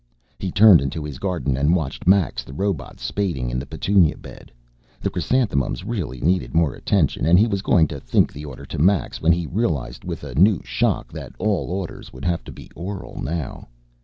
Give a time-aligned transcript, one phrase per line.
[0.39, 4.51] He turned into his garden and watched Max, the robot, spading in the petunia bed.
[4.99, 8.79] The chrysanthemums really needed more attention and he was going to think the order to
[8.79, 12.71] Max when he realized with a new shock that all orders would have to be
[12.75, 13.67] oral now.